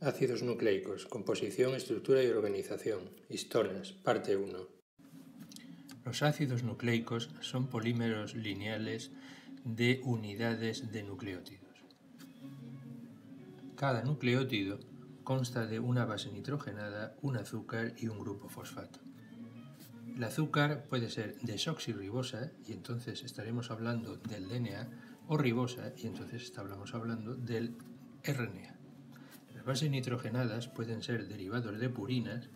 Ácidos 0.00 0.44
nucleicos, 0.44 1.06
composición, 1.06 1.74
estructura 1.74 2.22
y 2.22 2.28
organización. 2.28 3.10
Histonas, 3.28 3.90
parte 3.90 4.36
1. 4.36 4.56
Los 6.04 6.22
ácidos 6.22 6.62
nucleicos 6.62 7.30
son 7.40 7.66
polímeros 7.66 8.36
lineales 8.36 9.10
de 9.64 10.00
unidades 10.04 10.92
de 10.92 11.02
nucleótidos. 11.02 11.82
Cada 13.74 14.04
nucleótido 14.04 14.78
consta 15.24 15.66
de 15.66 15.80
una 15.80 16.04
base 16.04 16.30
nitrogenada, 16.30 17.16
un 17.20 17.36
azúcar 17.36 17.94
y 17.98 18.06
un 18.06 18.20
grupo 18.20 18.48
fosfato. 18.48 19.00
El 20.14 20.22
azúcar 20.22 20.84
puede 20.88 21.10
ser 21.10 21.40
desoxirribosa 21.40 22.52
y 22.64 22.72
entonces 22.72 23.24
estaremos 23.24 23.72
hablando 23.72 24.16
del 24.16 24.46
DNA 24.48 25.24
o 25.26 25.36
ribosa 25.36 25.92
y 25.96 26.06
entonces 26.06 26.44
estaremos 26.44 26.94
hablando 26.94 27.34
del 27.34 27.76
RNA. 28.22 28.77
Bases 29.68 29.90
nitrogenadas 29.90 30.66
pueden 30.66 31.02
ser 31.02 31.28
derivados 31.28 31.78
de 31.78 31.90
purinas, 31.90 32.48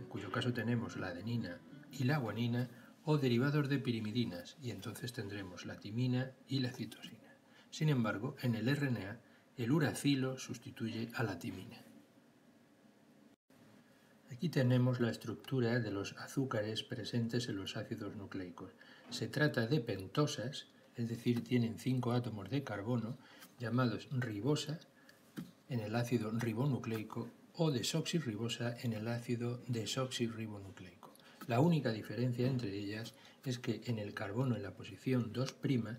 en 0.00 0.06
cuyo 0.06 0.32
caso 0.32 0.52
tenemos 0.52 0.96
la 0.96 1.06
adenina 1.06 1.60
y 1.92 2.02
la 2.02 2.18
guanina, 2.18 2.68
o 3.04 3.18
derivados 3.18 3.68
de 3.68 3.78
pirimidinas, 3.78 4.56
y 4.60 4.72
entonces 4.72 5.12
tendremos 5.12 5.64
la 5.64 5.78
timina 5.78 6.32
y 6.48 6.58
la 6.58 6.72
citosina. 6.72 7.36
Sin 7.70 7.88
embargo, 7.88 8.34
en 8.42 8.56
el 8.56 8.66
RNA, 8.74 9.20
el 9.56 9.70
uracilo 9.70 10.38
sustituye 10.38 11.08
a 11.14 11.22
la 11.22 11.38
timina. 11.38 11.84
Aquí 14.32 14.48
tenemos 14.48 14.98
la 14.98 15.12
estructura 15.12 15.78
de 15.78 15.92
los 15.92 16.14
azúcares 16.14 16.82
presentes 16.82 17.48
en 17.48 17.58
los 17.58 17.76
ácidos 17.76 18.16
nucleicos. 18.16 18.72
Se 19.10 19.28
trata 19.28 19.68
de 19.68 19.78
pentosas, 19.78 20.66
es 20.96 21.08
decir, 21.08 21.44
tienen 21.44 21.78
cinco 21.78 22.10
átomos 22.10 22.50
de 22.50 22.64
carbono, 22.64 23.18
llamados 23.56 24.08
ribosa, 24.10 24.80
en 25.68 25.80
el 25.80 25.94
ácido 25.94 26.30
ribonucleico 26.30 27.28
o 27.54 27.70
desoxirribosa 27.70 28.76
en 28.82 28.92
el 28.92 29.08
ácido 29.08 29.62
desoxirribonucleico. 29.66 31.12
La 31.46 31.60
única 31.60 31.92
diferencia 31.92 32.46
entre 32.46 32.76
ellas 32.76 33.14
es 33.44 33.58
que 33.58 33.82
en 33.86 33.98
el 33.98 34.14
carbono 34.14 34.56
en 34.56 34.62
la 34.62 34.74
posición 34.74 35.32
2' 35.32 35.98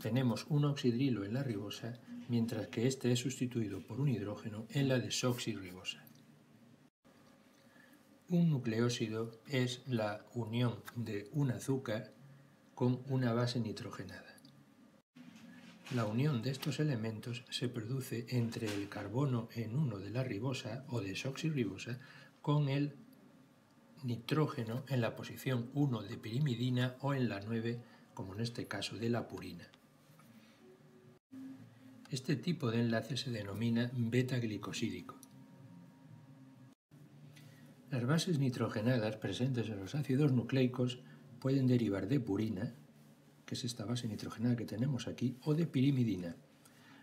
tenemos 0.00 0.46
un 0.48 0.64
oxidrilo 0.64 1.24
en 1.24 1.34
la 1.34 1.42
ribosa, 1.42 1.98
mientras 2.28 2.68
que 2.68 2.86
este 2.86 3.12
es 3.12 3.20
sustituido 3.20 3.80
por 3.80 4.00
un 4.00 4.08
hidrógeno 4.08 4.66
en 4.70 4.88
la 4.88 4.98
desoxirribosa. 4.98 6.04
Un 8.28 8.50
nucleósido 8.50 9.30
es 9.48 9.82
la 9.86 10.24
unión 10.34 10.82
de 10.96 11.28
un 11.32 11.50
azúcar 11.50 12.12
con 12.74 13.02
una 13.08 13.32
base 13.32 13.60
nitrogenada. 13.60 14.33
La 15.94 16.06
unión 16.06 16.42
de 16.42 16.50
estos 16.50 16.80
elementos 16.80 17.44
se 17.50 17.68
produce 17.68 18.26
entre 18.30 18.66
el 18.66 18.88
carbono 18.88 19.48
en 19.54 19.76
1 19.76 20.00
de 20.00 20.10
la 20.10 20.24
ribosa 20.24 20.84
o 20.88 21.00
desoxirribosa 21.00 22.00
con 22.42 22.68
el 22.68 22.96
nitrógeno 24.02 24.82
en 24.88 25.00
la 25.00 25.14
posición 25.14 25.70
1 25.72 26.02
de 26.02 26.16
pirimidina 26.16 26.96
o 27.00 27.14
en 27.14 27.28
la 27.28 27.38
9, 27.38 27.80
como 28.12 28.34
en 28.34 28.40
este 28.40 28.66
caso 28.66 28.96
de 28.96 29.08
la 29.08 29.28
purina. 29.28 29.68
Este 32.10 32.34
tipo 32.34 32.72
de 32.72 32.80
enlace 32.80 33.16
se 33.16 33.30
denomina 33.30 33.88
beta-glicosídico. 33.94 35.14
Las 37.92 38.04
bases 38.04 38.40
nitrogenadas 38.40 39.14
presentes 39.14 39.68
en 39.68 39.78
los 39.78 39.94
ácidos 39.94 40.32
nucleicos 40.32 40.98
pueden 41.38 41.68
derivar 41.68 42.08
de 42.08 42.18
purina, 42.18 42.74
que 43.46 43.54
es 43.54 43.64
esta 43.64 43.84
base 43.84 44.08
nitrogenada 44.08 44.56
que 44.56 44.64
tenemos 44.64 45.08
aquí, 45.08 45.36
o 45.42 45.54
de 45.54 45.66
pirimidina. 45.66 46.36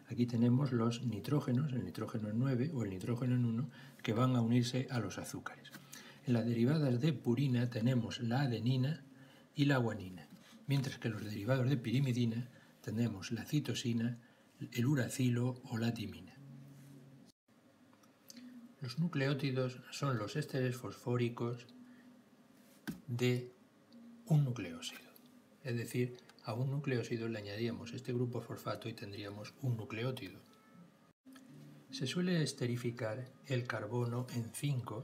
Aquí 0.07 0.25
tenemos 0.25 0.71
los 0.71 1.03
nitrógenos, 1.03 1.71
el 1.71 1.85
nitrógeno 1.85 2.29
en 2.29 2.39
9 2.39 2.71
o 2.73 2.83
el 2.83 2.89
nitrógeno 2.89 3.35
en 3.35 3.45
1, 3.45 3.69
que 4.03 4.13
van 4.13 4.35
a 4.35 4.41
unirse 4.41 4.87
a 4.91 4.99
los 4.99 5.17
azúcares. 5.17 5.71
En 6.25 6.33
las 6.33 6.45
derivadas 6.45 6.99
de 6.99 7.13
purina 7.13 7.69
tenemos 7.69 8.19
la 8.19 8.41
adenina 8.41 9.03
y 9.55 9.65
la 9.65 9.77
guanina, 9.77 10.27
mientras 10.67 10.97
que 10.99 11.07
en 11.07 11.13
los 11.15 11.23
derivados 11.23 11.69
de 11.69 11.77
pirimidina 11.77 12.49
tenemos 12.81 13.31
la 13.31 13.45
citosina, 13.45 14.19
el 14.71 14.85
uracilo 14.85 15.61
o 15.69 15.77
la 15.77 15.93
timina. 15.93 16.35
Los 18.81 18.97
nucleótidos 18.99 19.79
son 19.91 20.17
los 20.17 20.35
ésteres 20.35 20.75
fosfóricos 20.75 21.67
de 23.07 23.51
un 24.25 24.43
nucleósido, 24.43 25.11
es 25.63 25.75
decir, 25.75 26.17
a 26.43 26.53
un 26.53 26.71
nucleósido 26.71 27.27
le 27.27 27.39
añadíamos 27.39 27.93
este 27.93 28.13
grupo 28.13 28.41
fosfato 28.41 28.89
y 28.89 28.93
tendríamos 28.93 29.53
un 29.61 29.77
nucleótido. 29.77 30.39
Se 31.91 32.07
suele 32.07 32.41
esterificar 32.41 33.27
el 33.47 33.67
carbono 33.67 34.25
en 34.33 34.49
5, 34.53 35.03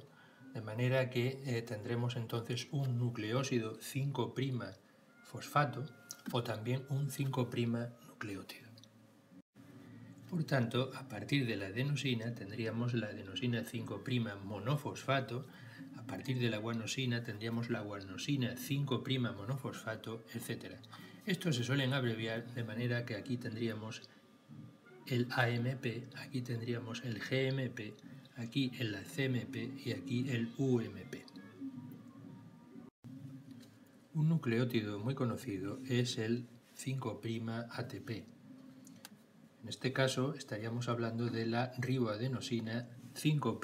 de 0.53 0.61
manera 0.61 1.09
que 1.09 1.41
eh, 1.45 1.61
tendremos 1.61 2.15
entonces 2.15 2.67
un 2.71 2.97
nucleósido 2.97 3.77
5' 3.79 4.33
fosfato 5.23 5.85
o 6.31 6.43
también 6.43 6.85
un 6.89 7.09
5' 7.09 7.49
nucleótido. 8.07 8.67
Por 10.29 10.43
tanto, 10.43 10.91
a 10.95 11.07
partir 11.07 11.45
de 11.45 11.55
la 11.55 11.67
adenosina 11.67 12.33
tendríamos 12.33 12.93
la 12.93 13.07
adenosina 13.07 13.63
5' 13.63 14.43
monofosfato, 14.43 15.45
a 15.97 16.03
partir 16.03 16.39
de 16.39 16.49
la 16.49 16.57
guanosina 16.57 17.23
tendríamos 17.23 17.69
la 17.69 17.81
guanosina 17.81 18.55
5' 18.55 19.33
monofosfato, 19.35 20.25
etc. 20.33 20.75
Estos 21.27 21.57
se 21.57 21.65
suelen 21.65 21.93
abreviar 21.93 22.53
de 22.53 22.63
manera 22.63 23.05
que 23.05 23.13
aquí 23.13 23.35
tendríamos 23.35 24.01
el 25.07 25.27
AMP, 25.29 26.15
aquí 26.15 26.41
tendríamos 26.41 27.03
el 27.03 27.19
GMP, 27.19 27.95
aquí 28.37 28.71
el 28.79 28.95
CMP 28.95 29.85
y 29.85 29.91
aquí 29.91 30.29
el 30.29 30.53
UMP. 30.57 31.15
Un 34.13 34.29
nucleótido 34.29 34.99
muy 34.99 35.15
conocido 35.15 35.81
es 35.85 36.17
el 36.17 36.47
5' 36.77 37.19
ATP. 37.71 38.09
En 38.09 39.67
este 39.67 39.91
caso 39.91 40.33
estaríamos 40.33 40.87
hablando 40.87 41.25
de 41.25 41.45
la 41.45 41.73
riboadenosina 41.77 42.87
5' 43.15 43.59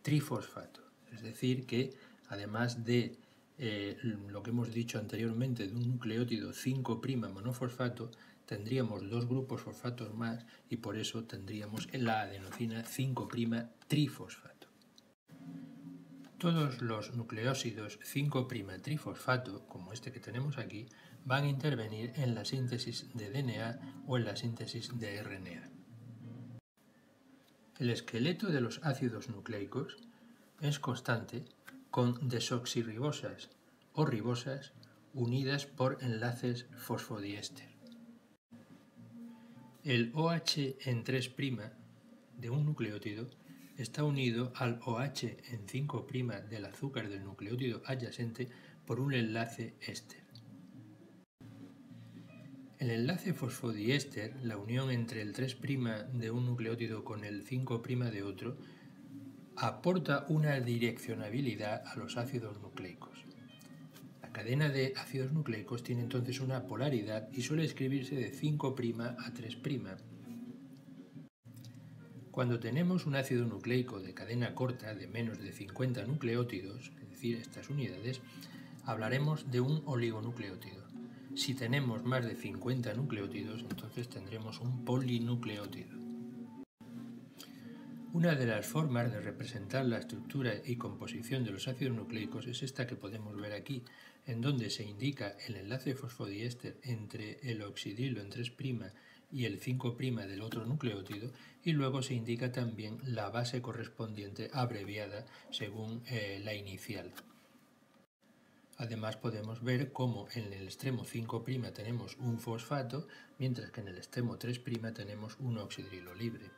trifosfato, 0.00 0.80
es 1.12 1.20
decir 1.20 1.66
que 1.66 1.92
además 2.30 2.86
de 2.86 3.18
eh, 3.62 3.98
lo 4.02 4.42
que 4.42 4.50
hemos 4.50 4.72
dicho 4.72 4.98
anteriormente 4.98 5.68
de 5.68 5.74
un 5.74 5.86
nucleótido 5.86 6.54
5' 6.54 6.98
monofosfato, 7.30 8.10
tendríamos 8.46 9.10
dos 9.10 9.28
grupos 9.28 9.60
fosfatos 9.60 10.14
más 10.14 10.46
y 10.70 10.78
por 10.78 10.96
eso 10.96 11.24
tendríamos 11.24 11.86
la 11.92 12.22
adenosina 12.22 12.82
5' 12.82 13.28
trifosfato. 13.86 14.68
Todos 16.38 16.80
los 16.80 17.14
nucleósidos 17.14 17.98
5' 18.02 18.48
trifosfato, 18.80 19.66
como 19.68 19.92
este 19.92 20.10
que 20.10 20.20
tenemos 20.20 20.56
aquí, 20.56 20.86
van 21.26 21.44
a 21.44 21.48
intervenir 21.48 22.14
en 22.16 22.34
la 22.34 22.46
síntesis 22.46 23.08
de 23.12 23.28
DNA 23.28 24.04
o 24.06 24.16
en 24.16 24.24
la 24.24 24.36
síntesis 24.36 24.98
de 24.98 25.22
RNA. 25.22 25.70
El 27.78 27.90
esqueleto 27.90 28.46
de 28.46 28.62
los 28.62 28.80
ácidos 28.82 29.28
nucleicos 29.28 29.98
es 30.62 30.78
constante 30.78 31.44
con 31.90 32.28
desoxirribosas 32.28 33.50
o 33.92 34.04
ribosas 34.06 34.72
unidas 35.12 35.66
por 35.66 35.98
enlaces 36.02 36.66
fosfodiéster. 36.76 37.68
El 39.82 40.12
OH 40.14 40.76
en 40.84 41.04
3' 41.04 41.34
de 42.36 42.50
un 42.50 42.64
nucleótido 42.64 43.28
está 43.76 44.04
unido 44.04 44.52
al 44.56 44.78
OH 44.84 45.38
en 45.52 45.66
5' 45.66 46.06
del 46.48 46.66
azúcar 46.66 47.08
del 47.08 47.24
nucleótido 47.24 47.82
adyacente 47.86 48.48
por 48.86 49.00
un 49.00 49.14
enlace 49.14 49.74
éster. 49.80 50.20
El 52.78 52.90
enlace 52.90 53.34
fosfodiéster, 53.34 54.36
la 54.42 54.56
unión 54.56 54.90
entre 54.90 55.22
el 55.22 55.32
3' 55.32 55.56
de 56.12 56.30
un 56.30 56.46
nucleótido 56.46 57.04
con 57.04 57.24
el 57.24 57.42
5' 57.42 57.82
de 58.10 58.22
otro, 58.22 58.56
aporta 59.62 60.24
una 60.28 60.58
direccionabilidad 60.58 61.82
a 61.86 61.94
los 61.96 62.16
ácidos 62.16 62.58
nucleicos. 62.62 63.26
La 64.22 64.32
cadena 64.32 64.70
de 64.70 64.94
ácidos 64.96 65.32
nucleicos 65.32 65.82
tiene 65.82 66.00
entonces 66.00 66.40
una 66.40 66.66
polaridad 66.66 67.28
y 67.30 67.42
suele 67.42 67.64
escribirse 67.64 68.14
de 68.14 68.32
5' 68.32 68.74
a 69.18 69.34
3'. 69.34 69.98
Cuando 72.30 72.58
tenemos 72.58 73.04
un 73.04 73.16
ácido 73.16 73.44
nucleico 73.46 74.00
de 74.00 74.14
cadena 74.14 74.54
corta 74.54 74.94
de 74.94 75.06
menos 75.06 75.38
de 75.38 75.52
50 75.52 76.06
nucleótidos, 76.06 76.90
es 77.02 77.10
decir, 77.10 77.36
estas 77.36 77.68
unidades, 77.68 78.22
hablaremos 78.86 79.50
de 79.50 79.60
un 79.60 79.82
oligonucleótido. 79.84 80.84
Si 81.34 81.52
tenemos 81.52 82.02
más 82.02 82.24
de 82.24 82.34
50 82.34 82.94
nucleótidos, 82.94 83.60
entonces 83.68 84.08
tendremos 84.08 84.58
un 84.60 84.86
polinucleótido. 84.86 86.09
Una 88.12 88.34
de 88.34 88.44
las 88.44 88.66
formas 88.66 89.12
de 89.12 89.20
representar 89.20 89.84
la 89.84 89.98
estructura 89.98 90.54
y 90.64 90.74
composición 90.74 91.44
de 91.44 91.52
los 91.52 91.68
ácidos 91.68 91.96
nucleicos 91.96 92.48
es 92.48 92.64
esta 92.64 92.84
que 92.84 92.96
podemos 92.96 93.40
ver 93.40 93.52
aquí, 93.52 93.84
en 94.26 94.40
donde 94.40 94.68
se 94.70 94.82
indica 94.82 95.36
el 95.46 95.54
enlace 95.54 95.94
fosfodiéster 95.94 96.76
entre 96.82 97.38
el 97.48 97.62
oxidrilo 97.62 98.20
en 98.20 98.30
3' 98.30 98.52
y 99.30 99.44
el 99.44 99.60
5' 99.60 99.96
del 100.26 100.42
otro 100.42 100.66
nucleótido, 100.66 101.30
y 101.62 101.70
luego 101.70 102.02
se 102.02 102.14
indica 102.14 102.50
también 102.50 102.98
la 103.04 103.30
base 103.30 103.62
correspondiente 103.62 104.50
abreviada 104.52 105.24
según 105.50 106.02
eh, 106.08 106.40
la 106.44 106.54
inicial. 106.54 107.12
Además 108.76 109.18
podemos 109.18 109.62
ver 109.62 109.92
cómo 109.92 110.26
en 110.34 110.52
el 110.52 110.64
extremo 110.64 111.04
5' 111.04 111.44
tenemos 111.72 112.16
un 112.16 112.40
fosfato, 112.40 113.06
mientras 113.38 113.70
que 113.70 113.82
en 113.82 113.88
el 113.88 113.98
extremo 113.98 114.36
3' 114.36 114.60
tenemos 114.94 115.36
un 115.38 115.58
oxidrilo 115.58 116.12
libre. 116.12 116.50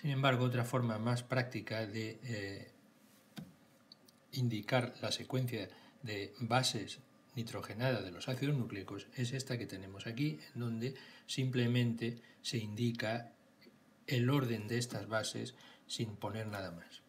Sin 0.00 0.10
embargo, 0.10 0.44
otra 0.44 0.64
forma 0.64 0.98
más 0.98 1.24
práctica 1.24 1.84
de 1.84 2.20
eh, 2.22 2.70
indicar 4.32 4.94
la 5.02 5.10
secuencia 5.10 5.68
de 6.02 6.34
bases 6.40 7.00
nitrogenadas 7.34 8.04
de 8.04 8.12
los 8.12 8.28
ácidos 8.28 8.56
nucleicos 8.56 9.08
es 9.16 9.32
esta 9.32 9.58
que 9.58 9.66
tenemos 9.66 10.06
aquí, 10.06 10.38
en 10.54 10.60
donde 10.60 10.94
simplemente 11.26 12.20
se 12.42 12.58
indica 12.58 13.32
el 14.06 14.30
orden 14.30 14.68
de 14.68 14.78
estas 14.78 15.08
bases 15.08 15.54
sin 15.88 16.14
poner 16.14 16.46
nada 16.46 16.70
más. 16.70 17.02